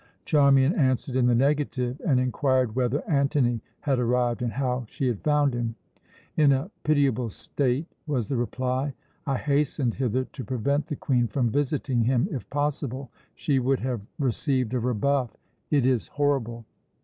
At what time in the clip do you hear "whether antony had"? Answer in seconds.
2.75-3.99